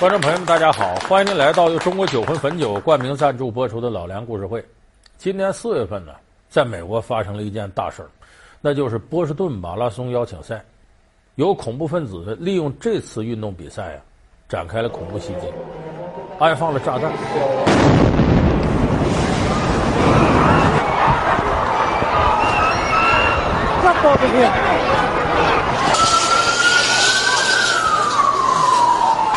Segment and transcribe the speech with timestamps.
[0.00, 0.94] 观众朋友们，大家好！
[1.08, 4.62] 欢迎您来到由中国酒魂汾酒冠名赞助播出的《老梁故事会》。
[5.16, 6.12] 今年四月份呢，
[6.48, 8.08] 在美国发生了一件大事儿，
[8.60, 10.64] 那就是波士顿马拉松邀请赛，
[11.34, 13.98] 有恐怖分子利用这次运动比赛啊，
[14.48, 15.52] 展开了恐怖袭击，
[16.38, 17.10] 安放了炸弹。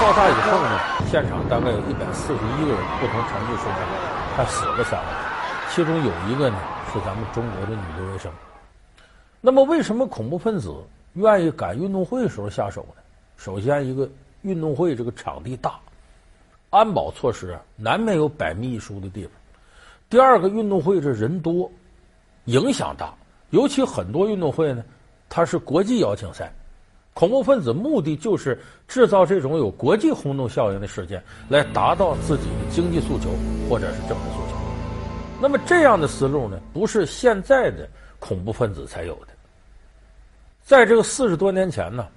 [0.02, 0.80] 爆炸以后呢，
[1.12, 3.78] 现场大概有一百四十一个人，不同程度受伤，
[4.36, 5.08] 还死了三个，
[5.70, 6.58] 其中有一个呢
[6.92, 8.32] 是咱们中国的女留学生。
[9.42, 10.74] 那么，为什么恐怖分子
[11.14, 13.04] 愿意赶运动会的时候下手呢？
[13.38, 14.10] 首先，一个
[14.42, 15.80] 运动会这个场地大，
[16.72, 19.32] 安保措施啊难免有百密一疏的地方。
[20.10, 21.72] 第二个，运动会这人多，
[22.46, 23.14] 影响大，
[23.52, 24.84] 尤其很多运动会呢，
[25.30, 26.52] 它是国际邀请赛。
[27.14, 33.30] 恐怖分子目的就是制造这种有国际轰动效应的事件，来达到自己的经济诉求
[33.70, 34.58] 或者是政治诉求。
[35.42, 37.88] 那么这样的思路呢，不是现在的
[38.20, 39.28] 恐怖分子才有的。
[40.62, 42.08] 在这个四十多年前呢，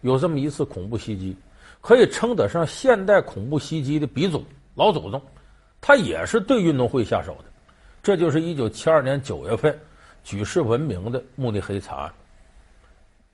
[0.00, 1.36] 有这么一次恐怖袭击，
[1.80, 5.22] 可以称得上现代恐怖袭击的鼻祖、老祖宗。
[5.80, 7.44] 他也是对运动会下手的，
[8.02, 9.78] 这就是一九七二年九月份
[10.24, 12.12] 举世闻名的慕尼黑惨案。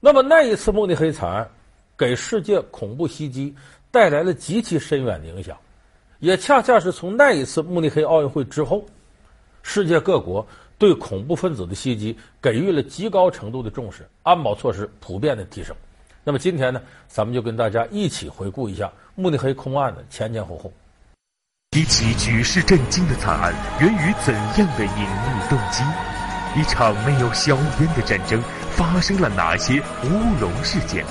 [0.01, 1.49] 那么那一次慕尼黑惨案，
[1.97, 3.55] 给世界恐怖袭击
[3.91, 5.57] 带来了极其深远的影响，
[6.21, 8.85] 也恰恰是从那一次慕尼黑奥运会之后，
[9.63, 10.47] 世界各国
[10.79, 15.75] 对恐怖分子的袭击给予了极高程度的重视，安保措施普遍的提升。
[16.23, 20.73] 那么今天呢，咱们就跟大家一起回顾一下慕尼黑空案的前前后后。
[21.77, 25.83] 一起举世震惊的惨案源于怎样的隐秘动机？
[26.57, 28.43] 一场没有硝烟的战争
[28.79, 31.05] 发生了哪些乌龙事件？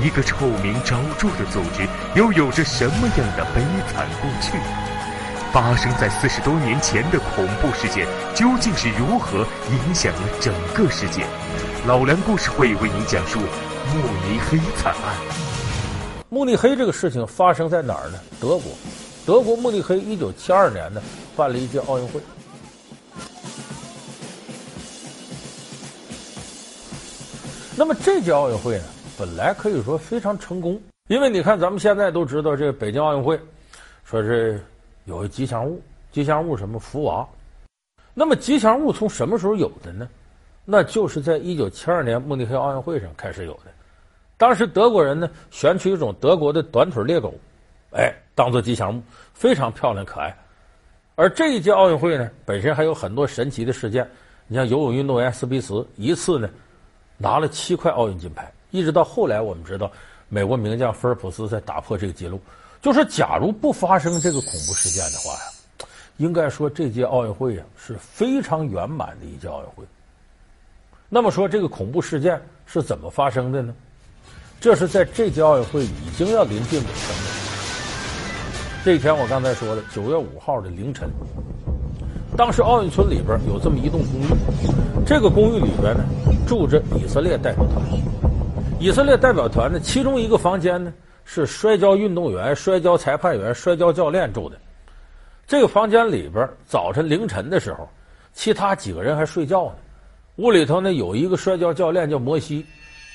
[0.00, 3.60] 一个臭名昭著的组织又有着什么样的悲
[3.92, 4.56] 惨过去？
[5.52, 11.26] 发生在四十多年前的恐怖事件究竟是如何影响了整个世界？
[11.88, 15.16] 老梁故事会为您讲述慕尼黑惨案。
[16.28, 18.18] 慕尼黑这个事情发生在哪儿呢？
[18.40, 18.72] 德国，
[19.26, 21.02] 德国慕尼黑一九七二年呢
[21.34, 22.20] 办了一届奥运会。
[27.74, 28.84] 那么这届奥运会呢，
[29.18, 30.78] 本来可以说非常成功，
[31.08, 33.40] 因为你看咱们现在都知道，这北京奥运会，
[34.04, 34.62] 说是
[35.06, 37.26] 有吉祥物，吉祥物什么福娃。
[38.12, 40.06] 那么吉祥物从什么时候有的呢？
[40.66, 43.72] 那就是在一九七二年慕尼黑奥运会上开始有的。
[44.36, 47.32] 当时德国人呢选取一种德国的短腿猎狗，
[47.92, 49.02] 哎，当做吉祥物，
[49.32, 50.36] 非常漂亮可爱。
[51.14, 54.06] 而这一届奥运会呢，本身还有很多神奇的事件。
[54.46, 56.50] 你像游泳运动员斯皮茨一次呢。
[57.22, 59.88] 拿了七块奥运金牌，一直到后来，我们知道
[60.28, 62.40] 美国名将菲尔普斯才打破这个记录。
[62.80, 69.84] 就是假如不发生这个恐怖事件的话呀，应该说这届奥运会呀是非常圆满的一届奥运会。
[71.08, 73.72] 那么说这个恐怖事件是怎么发生的呢？
[74.60, 77.30] 这是在这届奥运会已经要临近尾声了。
[78.84, 81.08] 这一天我刚才说了，九月五号的凌晨。
[82.36, 86.04] 当时奥运村里边有这么一栋公寓，这个公寓里边呢
[86.46, 87.82] 住着以色列代表团。
[88.80, 90.92] 以色列代表团呢，其中一个房间呢
[91.24, 94.56] 是摔跤运动员、摔跤裁判员、摔跤教练住的。
[95.46, 97.86] 这个房间里边，早晨凌晨的时候，
[98.32, 99.72] 其他几个人还睡觉呢。
[100.36, 102.64] 屋里头呢有一个摔跤教练叫摩西，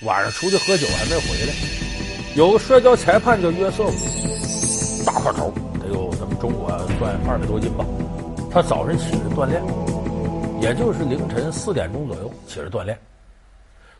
[0.05, 1.53] 晚上出去喝酒还没回来。
[2.35, 5.51] 有个摔跤裁判叫约瑟夫，大块头，
[5.81, 6.69] 得有咱们中国
[6.99, 7.83] 算二百多斤吧。
[8.57, 9.61] 他早晨起来锻炼，
[10.59, 12.97] 也就是凌晨四点钟左右起来锻炼。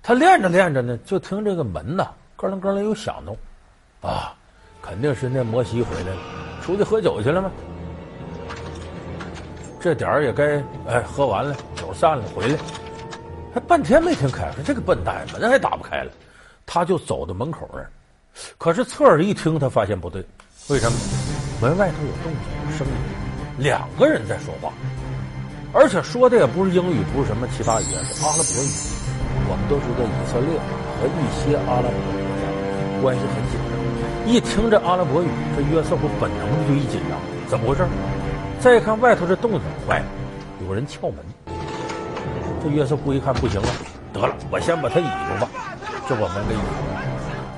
[0.01, 3.38] 他练着练着呢，就听这个门呐，咯楞咯楞有响动，
[4.01, 4.34] 啊，
[4.81, 6.18] 肯定是那摩西回来了，
[6.63, 7.51] 出去喝酒去了吗？
[9.79, 12.57] 这点儿也该哎喝完了，酒散了回来，
[13.53, 16.12] 还半天没听开，说这个笨蛋门还打不开了，
[16.66, 17.91] 他就走到门口那儿，
[18.57, 20.25] 可是侧耳一听，他发现不对，
[20.69, 20.98] 为什么？
[21.62, 23.16] 门外头有动静，有声音。
[23.57, 24.71] 两个人在说话，
[25.74, 28.69] 而且说的也不是英语，不是什么其他语言，是阿拉伯语。
[29.50, 30.54] 我们都知道以色列
[31.00, 32.44] 和一些阿拉伯国家
[33.01, 33.74] 关系很紧张，
[34.30, 37.18] 一听这阿拉伯语，这约瑟夫本能的就一紧张，
[37.48, 37.88] 怎么回事？
[38.59, 40.06] 再一看外头这动静，坏了，
[40.68, 41.18] 有人撬门。
[42.63, 43.68] 这约瑟夫一看不行了，
[44.13, 45.50] 得了，我先把他倚着吧，
[46.07, 46.63] 就把门给倚住。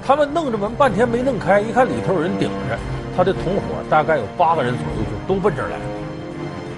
[0.06, 2.78] 他们弄着门半天没弄开，一看里头有人顶着。
[3.20, 5.84] 他的同伙大概有八个人左右，就都奔这儿来了，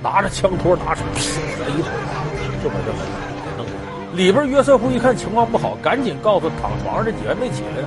[0.01, 1.91] 拿着枪托，拿着劈了一通，
[2.63, 2.97] 就把这门
[3.45, 4.17] 给弄开。
[4.17, 7.85] 里边约瑟夫一看情况不好，赶紧告诉躺床上的几个人没起来，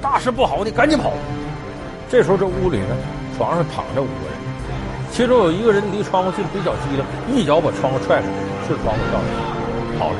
[0.00, 1.14] 大事不好，你赶紧跑。
[2.08, 2.94] 这时候这屋里呢，
[3.36, 4.38] 床上躺着五个人，
[5.10, 7.04] 其中有一个人离窗户近，比较机灵，
[7.34, 8.28] 一脚把窗户踹开，
[8.68, 10.16] 顺窗户跳下去，跑了。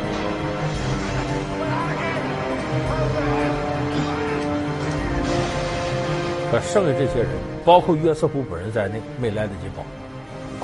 [6.50, 7.28] 可剩下这些人，
[7.66, 9.84] 包括约瑟夫本人在内，没来得及跑。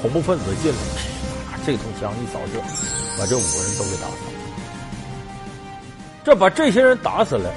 [0.00, 0.78] 恐怖分子进来，
[1.66, 2.60] 这通枪一扫射，
[3.18, 4.32] 把这五个人都给打死了。
[6.22, 7.52] 这把这些人打死了，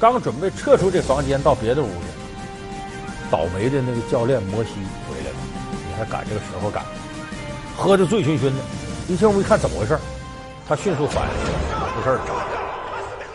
[0.00, 2.06] 刚准备撤出这房间到别的屋去，
[3.30, 4.70] 倒霉的那个教练摩西
[5.08, 5.36] 回来了。
[5.88, 6.84] 你还赶这个时候赶，
[7.76, 8.56] 喝得醉醺醺的。
[9.06, 9.96] 一进屋一看怎么回事，
[10.68, 12.20] 他迅速反应过来，出事了。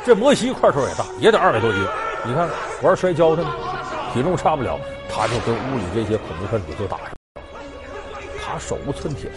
[0.05, 1.81] 这摩西块头也大，也得二百多斤。
[2.25, 2.49] 你看
[2.81, 3.45] 玩摔跤的。
[4.13, 4.79] 体重差不了，
[5.17, 7.15] 他就跟屋里这些恐怖分子就打上了。
[8.39, 9.31] 他手无寸铁，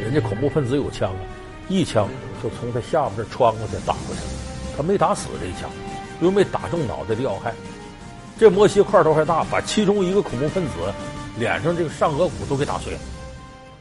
[0.00, 1.20] 人家恐怖分子有枪啊，
[1.68, 2.08] 一枪
[2.42, 4.22] 就从他下边这穿过去打过去，
[4.76, 5.70] 他没打死这一枪，
[6.20, 7.54] 又没打中脑袋的要害。
[8.36, 10.72] 这摩西块头还大，把其中一个恐怖分子
[11.38, 12.98] 脸上这个上顎骨都给打碎了。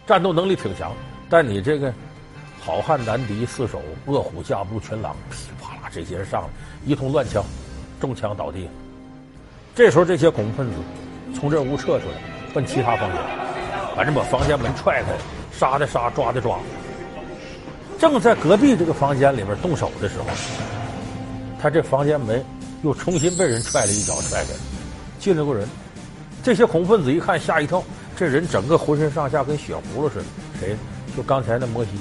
[0.06, 0.92] 战斗能力挺强，
[1.28, 1.92] 但你这个
[2.62, 6.50] 好汉难敌四手，饿虎架不住群狼，噼里啪啦这些人上来
[6.86, 7.44] 一通乱枪，
[8.00, 8.70] 中枪倒地。
[9.74, 10.74] 这时候，这些恐怖分子
[11.36, 12.16] 从这屋撤出来，
[12.54, 13.22] 奔其他房间，
[13.96, 15.10] 反正把房间门踹开，
[15.52, 16.58] 杀的杀，抓的抓。
[18.00, 20.26] 正在隔壁这个房间里面动手的时候，
[21.62, 22.44] 他这房间门
[22.84, 24.60] 又重新被人踹了一脚，踹开了，
[25.20, 25.68] 进来个人。
[26.42, 27.84] 这些恐怖分子一看，吓一跳，
[28.16, 30.26] 这人整个浑身上下跟血葫芦似的。
[30.60, 30.76] 谁？
[31.16, 31.92] 就刚才那摩西，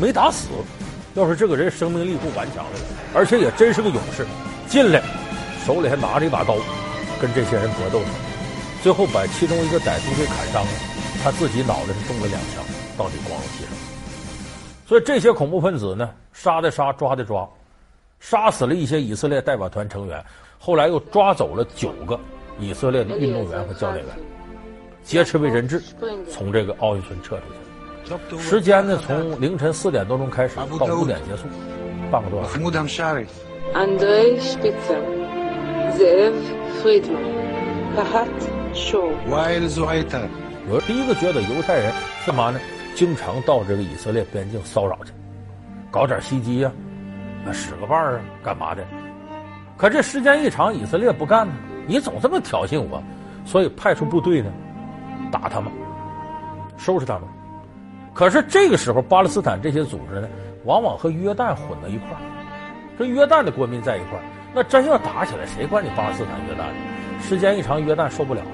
[0.00, 0.48] 没打死。
[1.14, 2.80] 要说这个人生命力不顽强的，
[3.14, 4.26] 而且也真是个勇士，
[4.66, 5.02] 进来。
[5.66, 6.56] 手里还拿着一把刀，
[7.20, 8.00] 跟这些人搏斗，
[8.84, 10.68] 最后把其中一个歹徒给砍伤了，
[11.22, 12.62] 他自己脑袋是中了两枪，
[12.98, 13.68] 到底光荣牺牲。
[14.86, 17.48] 所以这些恐怖分子呢，杀的杀，抓的抓，
[18.20, 20.22] 杀死了一些以色列代表团成员，
[20.58, 22.20] 后来又抓走了九个
[22.60, 24.14] 以色列的运动员和教练员，
[25.02, 25.82] 劫持为人质，
[26.30, 27.42] 从这个奥运村撤出
[28.36, 28.38] 去。
[28.38, 31.44] 时间呢，从凌晨四点多钟开始到五点结束，
[32.10, 32.58] 半个多小时。
[38.74, 39.10] 受。
[39.28, 40.28] Weil s i t e
[40.68, 41.92] 我第一个觉得犹太人
[42.26, 42.58] 干嘛呢？
[42.94, 45.12] 经常到这个以色列边境骚扰去，
[45.90, 46.70] 搞点袭击呀，
[47.44, 48.84] 啊，使个绊儿啊，干嘛的？
[49.76, 51.52] 可这时间一长，以色列不干呢，
[51.86, 53.02] 你总这么挑衅我，
[53.44, 54.50] 所以派出部队呢，
[55.32, 55.72] 打他们，
[56.76, 57.22] 收拾他们。
[58.12, 60.28] 可是这个时候，巴勒斯坦这些组织呢，
[60.64, 62.22] 往往和约旦混到一块儿，
[62.96, 64.22] 这约旦的国民在一块儿。
[64.54, 67.20] 那真要打起来，谁管你巴勒斯坦约旦呢？
[67.20, 68.46] 时间一长，约旦受不了了，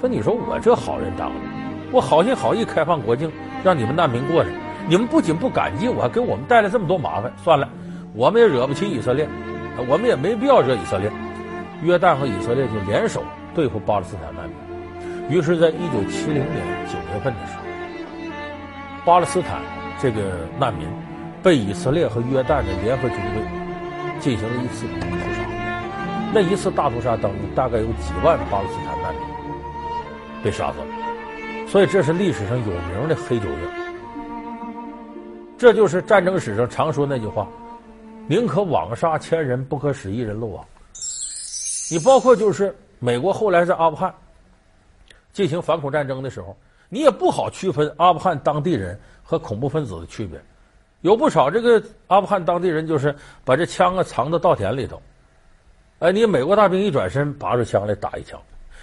[0.00, 1.34] 说：“你说我这好人当的，
[1.92, 3.30] 我好心好意开放国境，
[3.62, 4.48] 让你们难民过来，
[4.88, 7.30] 你们不仅不感激，我还给我们带来这么多麻烦。
[7.36, 7.68] 算了，
[8.14, 9.28] 我们也惹不起以色列，
[9.86, 11.10] 我们也没必要惹以色列。
[11.82, 13.22] 约旦和以色列就联手
[13.54, 15.36] 对付巴勒斯坦难民。
[15.36, 17.62] 于是，在一九七零年九月份的时候，
[19.04, 19.60] 巴勒斯坦
[19.98, 20.20] 这个
[20.58, 20.86] 难民
[21.42, 23.42] 被以色列和约旦的联合军队。”
[24.20, 25.00] 进行了一次屠
[25.34, 25.42] 杀，
[26.34, 29.22] 那一次大屠杀当中，大概有几万巴勒斯坦难民
[30.42, 33.68] 被杀死了，所以这是历史上有名的黑九月。
[35.58, 37.46] 这就是战争史上常说那句话
[38.26, 40.64] ：“宁可枉杀千人，不可使一人漏网。”
[41.92, 44.14] 你包括就是美国后来在阿富汗
[45.32, 46.56] 进行反恐战争的时候，
[46.88, 50.40] 你也不好区分阿富汗当地人和恐怖分子的区别。
[51.02, 55.00] 有不少这个阿富汗当地人，就是把这枪啊藏到稻田里头，
[55.98, 58.40] 哎，你美国大兵一转身，拔出枪来打一枪，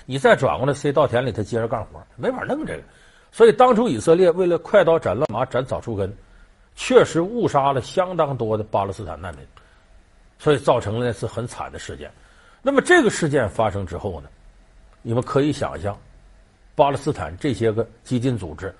[0.09, 2.81] 你再转过来塞稻田里，他接着干活，没法弄这个。
[3.29, 6.11] 所以当初以色列为了快刀斩乱麻，斩草除根，
[6.75, 9.45] 确实误杀了相当多的巴勒斯坦难民，
[10.39, 12.09] 所以造成了那次很惨的事件。
[12.61, 14.29] 那么这个事件发生之后呢，
[15.01, 15.95] 你们可以想象，
[16.73, 18.73] 巴勒斯坦这些个激进组织，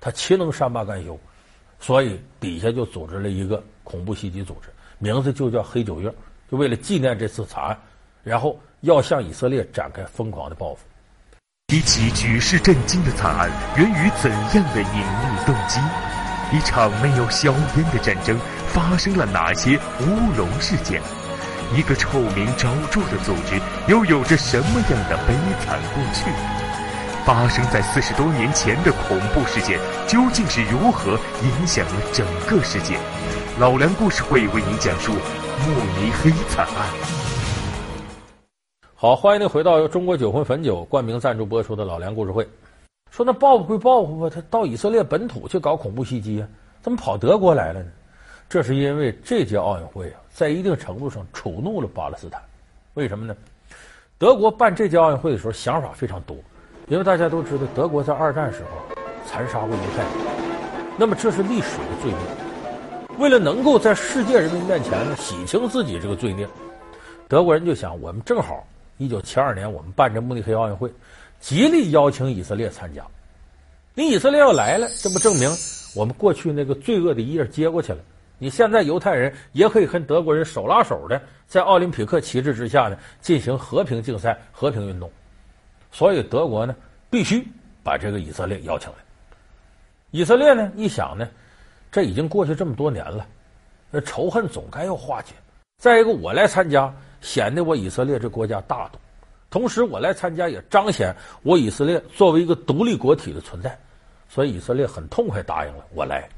[0.00, 1.18] 他岂能善罢甘休？
[1.80, 6.14] 所以底下就组织了一个恐怖袭击组织，名字就叫黑九月，
[6.50, 7.78] 就为了纪念这次惨案，
[8.22, 10.80] 然后要向以色列展开疯狂的报复。
[11.72, 15.80] 一起举世震惊的惨案源于怎样的隐秘动机？
[16.52, 18.38] 一场没有硝烟的战争
[18.68, 21.00] 发生了哪些乌龙事件？
[21.74, 26.30] 一个臭名昭著的组织又有着什么样的悲惨过去？
[27.24, 32.98] 发生在四十多年前的恐怖事件究竟是如何影响了整个世界？
[33.58, 37.23] 老梁故事会为您讲述慕尼黑惨案。
[39.04, 42.48] 好，欢迎您回到由中国酒魂汾酒冠名赞助播出的老梁故事会。
[43.10, 46.48] 说那报复归报复吧，他到以色列本土去搞恐怖袭击啊，
[46.80, 47.90] 怎么跑德国来了呢？
[48.48, 52.40] 这是因为这届奥运会啊，在一定程度上触怒了巴勒斯坦。
[52.94, 53.36] 为什么呢？
[54.16, 56.34] 德国办这届奥运会的时候想法非常多，
[56.88, 58.96] 因为大家都知道德国在二战时候
[59.26, 60.12] 残杀过犹太人，
[60.96, 63.18] 那么这是历史的罪孽。
[63.18, 66.48] 为了能够在世界人民面前呢洗清自己这个罪孽，
[67.28, 68.66] 德国人就想，我们正好
[68.98, 70.92] 一九七二年我们办这慕尼黑奥运会，
[71.40, 73.04] 极力邀请以色列参加。
[73.94, 75.48] 你以色列要来了，这不证明
[75.94, 77.98] 我们过去那个罪恶的一页接过去了？
[78.38, 85.10] 你现在犹太人也可以跟德国人手拉手的在奥林匹克旗帜之下呢进行和平竞赛、和平运动。
[85.92, 86.74] 所以德国呢
[87.08, 87.46] 必须
[87.84, 88.96] 把这个以色列邀请来。
[90.10, 91.28] 以色列呢一想呢，
[91.92, 93.24] 这已经过去这么多年了，
[93.90, 95.32] 那仇恨总该要化解。
[95.78, 96.92] 再一个，我来参加，
[97.24, 98.98] 显得我以色列这国家大度；
[99.50, 103.76] 同时，我来参加也彰显我以色列作为一个独立国体的存在。
[104.28, 106.28] 所以以色列很痛快答应了，我来。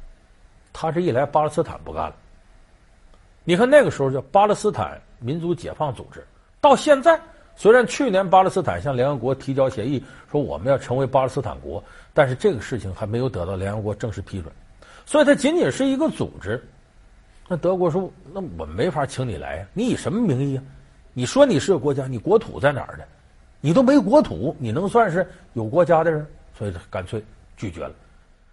[0.73, 2.15] 他这一来，巴勒斯坦不干了。
[3.43, 6.25] 你看那个时候叫巴勒斯坦民族解放组织，
[6.61, 7.19] 到现在
[7.57, 14.53] 虽然去年巴勒斯坦向联合国提交协议，说我们要成为巴勒斯坦国，但是这个事情还没有得到联合国正式批准，
[15.07, 16.63] 所以它仅仅是一个组织。
[17.49, 20.63] 那德国说，那我没法请你来呀，你以什么名义啊？
[21.13, 23.05] 你说你是个国家，你国土在哪儿呢？
[23.61, 26.27] 你都没国土，你能算是有国家的人？
[26.59, 27.23] 所以干脆。
[27.59, 27.93] 拒绝了，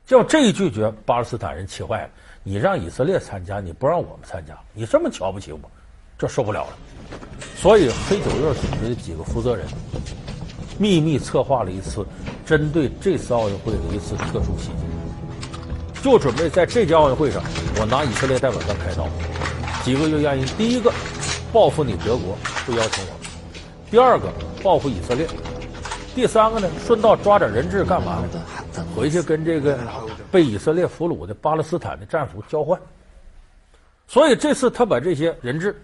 [0.05, 2.09] 叫这一拒绝，巴勒斯坦人气坏了。
[2.41, 5.59] 你让以色列参加，你不让我们参加，你这么瞧不起我，
[6.17, 6.77] 这受不了了。
[7.57, 9.67] 所以黑九月组织的几个负责人
[10.79, 12.05] 秘密策划了一次
[12.45, 17.43] 针对这次奥运会的一次特殊袭击，就准备在这届奥运会上，
[17.79, 19.07] 我拿以色列代表团开刀。
[19.83, 20.91] 几个原因：第一个，
[21.51, 23.13] 报复你德国不邀请我；
[23.91, 24.31] 第二个，
[24.63, 25.27] 报复以色列；
[26.15, 28.23] 第三个呢，顺道抓点人质干嘛？
[28.95, 29.77] 回去跟这个
[30.31, 32.79] 被以色列俘虏的巴勒斯坦的战俘交换，
[34.07, 35.75] 所以这次他把这些人质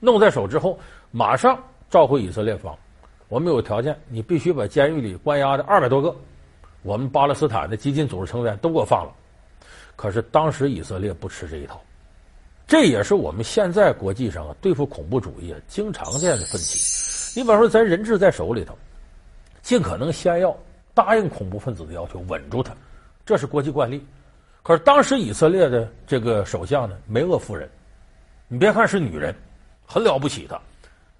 [0.00, 0.78] 弄在手之后，
[1.10, 2.76] 马上召回以色列方。
[3.28, 6.14] 我们有条件，你必须把监狱里关押的二百多个
[6.82, 9.12] 我们巴勒斯坦的激进组织成员都给我放了。
[9.98, 11.82] 可是当时以色列不吃这一套，
[12.68, 17.40] 这也是我们现在国际上啊对付恐怖主义啊经常见的分歧。
[17.40, 18.78] 你比方说，咱人质在手里头，
[19.60, 20.56] 尽可能先要。
[20.94, 22.74] 答应恐怖分子的要求，稳住他，
[23.24, 24.04] 这是国际惯例。
[24.64, 27.70] 可是当时以色列的这个首相呢，梅厄夫人，
[28.48, 29.32] 你别看是女人，
[29.86, 30.60] 很了不起的。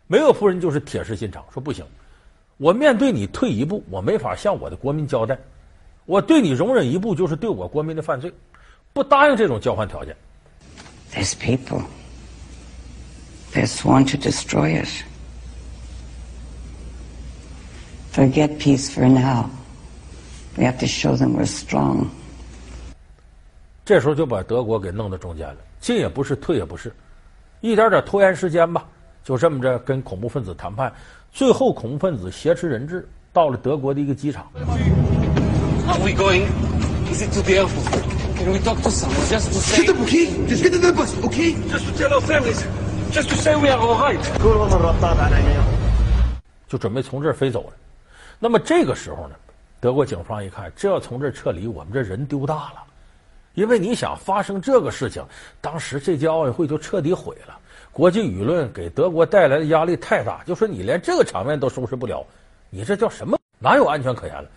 [0.08, 1.84] 梅厄夫人就是铁石心肠，说不行，
[2.56, 5.36] 我面对你退一步，我没法向我的国民交代；
[6.06, 8.32] 我对你容忍一步，就是对我国民的犯罪。
[8.93, 10.15] 不答应这种交换条件。
[11.13, 11.83] These people,
[13.53, 15.03] they're sworn to destroy us.
[18.11, 19.49] Forget peace for now.
[20.55, 22.07] We have to show them we're strong.
[23.85, 26.93] 这时候就把德国给弄到中间了，进也不是，退也不是，
[27.61, 28.85] 一点点拖延时间吧，
[29.23, 30.93] 就这么着跟恐怖分子谈判，
[31.31, 34.47] 最后恐怖分子挟持人质到了德国的一个机场。
[35.87, 36.45] Are we going?
[37.11, 38.16] Is it to the airport?
[38.48, 39.84] Can we talk to someone just to say?
[39.84, 40.24] Get them, okay?
[40.48, 41.52] Just get in the bus, okay?
[41.68, 42.64] Just to tell our families.
[43.12, 44.18] Just to say we are all right.
[46.66, 47.72] 就准备从这儿飞走了。
[48.38, 49.34] 那么这个时候呢？
[49.80, 52.82] 德国警方一看，这要从这撤离，我们这人丢大了。
[53.52, 55.22] 因为你想发生这个事情，
[55.60, 57.54] 当时这届奥运会就彻底毁了。
[57.92, 62.24] 国际舆论给德国带来的压力太大，就说你连这个场面都收拾不了，
[62.70, 63.38] 你这叫什么？
[63.58, 64.48] 哪有安全可言了？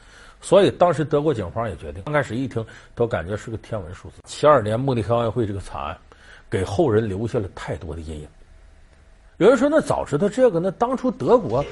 [0.41, 4.15] 所以当时德国警方也决定，刚开始一听都感觉是个天文数字。
[4.25, 5.98] 七二年慕尼黑奥运会这个惨案，
[6.50, 8.27] 给后人留下了太多的阴影。
[9.38, 11.65] 有人说，那早知道这个，那当初德国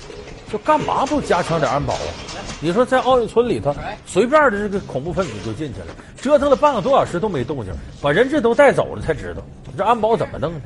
[0.51, 2.13] 就干嘛不加强点安保啊？
[2.61, 9.43] 你说在奥运村里头，随便的这个恐怖分子就进去了，折腾了半个多小时都没动静，把人质都带走了才知道，
[9.77, 10.61] 这安保怎么弄的？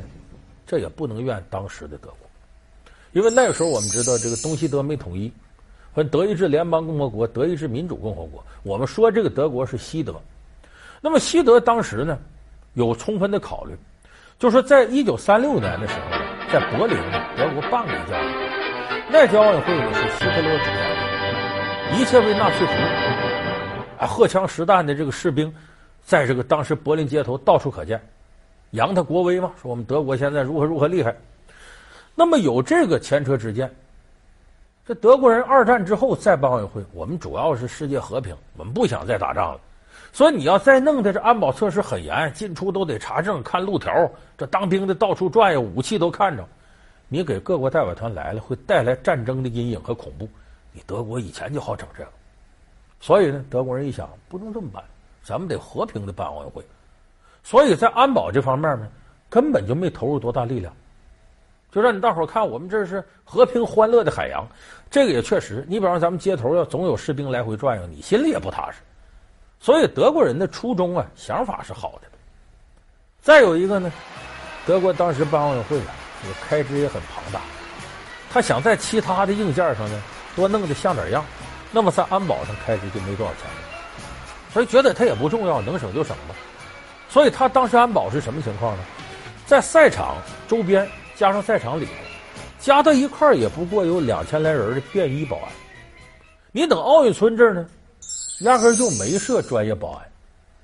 [0.65, 2.17] 这也不能怨当时的德国，
[3.12, 5.31] 因为那个时候我们知道这个东西德没统一，
[5.94, 8.44] 分德意志联邦共和国、德意志民主共和国。
[8.64, 10.16] 我们说这个德国是西德，
[11.02, 12.18] 那么西德当时呢
[12.74, 13.76] 有充分的考虑，
[14.40, 18.14] 就说在一九三六年的时候，在柏林呢，德国办了一届，
[19.12, 20.94] 那届奥运会呢是希特勒主办。
[21.96, 25.54] 一切为纳粹服务，啊，荷枪实弹的这个士兵，
[26.02, 28.02] 在这个当时柏林街头到处可见，
[28.72, 31.16] 扬他国威嘛，说我们德国现在如何如何厉害。
[32.16, 33.72] 那么有这个前车之鉴，
[34.86, 39.60] 这德国人二战之后再办奥运会，我们主要是世界和平，我们不想再打仗了。
[40.12, 46.46] 所以你要再弄的这安保措施很严，进出都得查证、看路条，这当兵的到处转悠，武器都看着。
[47.08, 50.28] 你给各国代表团来了，会带来战争的阴影和恐怖。
[50.74, 52.10] 你德国以前就好整这个，
[53.00, 54.84] 所以呢，德国人一想不能这么办，
[55.24, 56.62] 咱们得和平的办奥运会，
[57.42, 58.88] 所以在安保这方面呢，
[59.30, 60.74] 根本就没投入多大力量。
[61.74, 64.48] 就让你大伙看我们这是和平欢乐的海洋。
[64.92, 68.77] 这个也确实，你比方咱们街头要总有士兵来回转悠，你心里也不踏实。
[69.60, 72.08] 所以德国人的初衷啊，想法是好的。
[73.20, 73.92] 再有一个呢，
[74.68, 77.42] 德国当时办奥运会啊，这个开支也很庞大，
[78.32, 80.03] 他想在其他的硬件上呢
[80.36, 81.25] 多弄得像点样，
[81.72, 83.58] 那么在安保上开支就没多少钱了。
[84.51, 86.36] 所以觉得他也不重要，能省就省吧。
[87.10, 88.84] 所以他当时安保是什么情况呢？
[89.48, 91.91] 在赛场周边加上赛场里头。
[92.60, 95.51] 加到一块儿也不过有两千来人的便衣保安，
[96.53, 97.67] 你等奥运村这儿呢，
[98.39, 100.01] 压根就没设专业保安，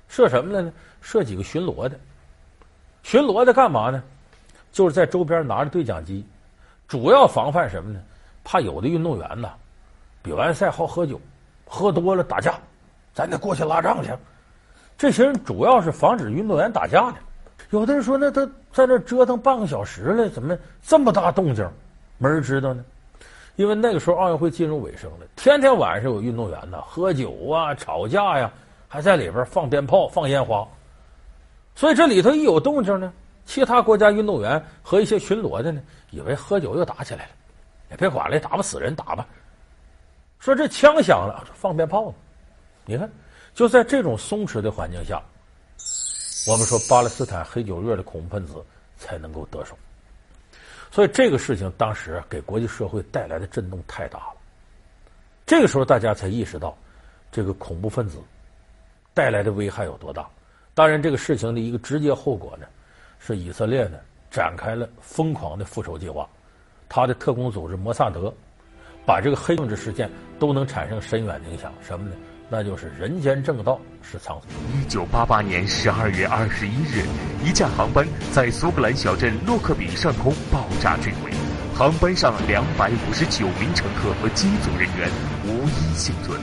[0.08, 0.72] 设什么了呢？
[1.02, 2.00] 设几个巡逻的，
[3.02, 4.02] 巡逻的干嘛呢？
[4.72, 6.24] 就是在周边拿着对讲机，
[6.88, 8.00] 主要防范什么呢？
[8.42, 9.50] 怕有的运动员呐，
[10.22, 11.20] 比完赛好喝酒，
[11.66, 12.58] 喝多了打架，
[13.12, 14.10] 咱得过去拉仗去。
[14.96, 17.16] 这些人主要是防止运动员打架的。
[17.68, 21.68] 有的人说，那他在那折腾半个小时了，怎么这么大动静？
[22.18, 22.84] 没人知道呢，
[23.56, 28.50] 因为那个时候奥运会进入尾声了，天天晚上有运动员呢喝酒啊、吵架呀，
[28.88, 30.66] 还在里边放鞭炮、放烟花，
[31.74, 33.12] 所以这里头一有动静呢，
[33.44, 37.30] 其他国家运动员和一些巡逻的呢，以为喝酒又打起来了，
[37.90, 39.26] 也别管了，打不死人打吧。
[40.38, 42.14] 说这枪响了，放鞭炮呢，
[42.84, 43.10] 你看，
[43.54, 45.22] 就在这种松弛的环境下，
[46.46, 48.64] 我们说巴勒斯坦黑九月的恐怖分子
[48.96, 49.76] 才能够得手。
[50.90, 54.34] 所以这个事情当时给国际社会带来的震动太大了，
[55.46, 56.76] 这个时候大家才意识到，
[57.30, 58.18] 这个恐怖分子
[59.12, 60.28] 带来的危害有多大。
[60.74, 62.66] 当然，这个事情的一个直接后果呢，
[63.18, 63.98] 是以色列呢
[64.30, 66.28] 展开了疯狂的复仇计划，
[66.88, 68.32] 他的特工组织摩萨德
[69.04, 71.72] 把这个黑政治事件都能产生深远的影响。
[71.82, 72.16] 什么呢？
[72.52, 74.42] 那就是人间正道是沧桑。
[74.74, 77.06] 一九八八年十二月二十一日，
[77.44, 81.30] 一架航班在苏格兰小镇洛克比上空爆炸坠毁，
[81.76, 85.08] 航班上两百五十九名乘客和机组人员
[85.46, 86.40] 无一幸存。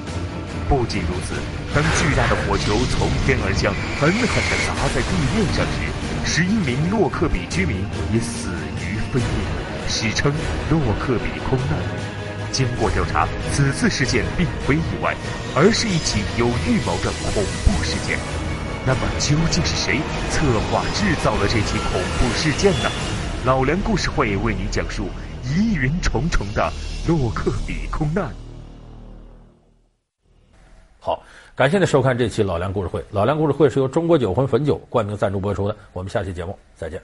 [0.69, 1.35] 不仅如此，
[1.75, 5.91] 当巨大的火球从天而降，狠狠地砸在地面上时，
[6.23, 8.47] 十一名洛克比居民也死
[8.79, 9.43] 于非命，
[9.89, 10.32] 史称
[10.71, 12.16] 洛克比空难。
[12.51, 15.15] 经过调查，此次事件并非意外，
[15.55, 18.17] 而是一起有预谋的恐怖事件。
[18.86, 22.89] 那么，究竟是谁策划制造了这起恐怖事件呢？
[23.45, 25.07] 老梁故事会为你讲述
[25.43, 26.71] 疑云重重的
[27.07, 28.33] 洛克比空难。
[30.99, 31.21] 好，
[31.55, 33.03] 感谢您收看这期老梁故事会。
[33.12, 35.75] 老梁故事会是由中国酒魂汾酒冠名赞助播出的。
[35.93, 37.01] 我们下期节目再见。